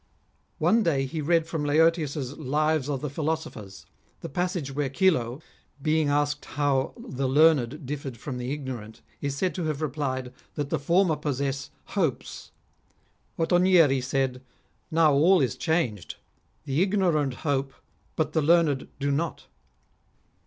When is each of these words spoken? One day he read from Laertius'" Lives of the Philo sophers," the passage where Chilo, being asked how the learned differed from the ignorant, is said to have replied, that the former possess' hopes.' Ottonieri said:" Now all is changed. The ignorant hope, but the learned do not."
One 0.57 0.81
day 0.81 1.05
he 1.05 1.21
read 1.21 1.45
from 1.45 1.63
Laertius'" 1.63 2.33
Lives 2.55 2.89
of 2.89 3.01
the 3.01 3.09
Philo 3.11 3.35
sophers," 3.35 3.85
the 4.21 4.29
passage 4.29 4.73
where 4.73 4.89
Chilo, 4.89 5.41
being 5.79 6.09
asked 6.09 6.43
how 6.45 6.95
the 6.97 7.29
learned 7.29 7.85
differed 7.85 8.17
from 8.17 8.39
the 8.39 8.51
ignorant, 8.51 9.03
is 9.21 9.35
said 9.35 9.53
to 9.53 9.65
have 9.65 9.79
replied, 9.79 10.33
that 10.55 10.71
the 10.71 10.79
former 10.79 11.15
possess' 11.15 11.69
hopes.' 11.95 12.49
Ottonieri 13.37 14.01
said:" 14.01 14.41
Now 14.89 15.13
all 15.13 15.39
is 15.39 15.55
changed. 15.55 16.15
The 16.65 16.81
ignorant 16.81 17.35
hope, 17.45 17.71
but 18.15 18.33
the 18.33 18.41
learned 18.41 18.87
do 18.99 19.11
not." 19.11 19.45